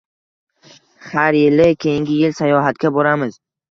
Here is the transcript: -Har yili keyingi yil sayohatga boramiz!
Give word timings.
-Har 1.11 1.39
yili 1.41 1.69
keyingi 1.87 2.19
yil 2.25 2.37
sayohatga 2.43 2.97
boramiz! 3.01 3.43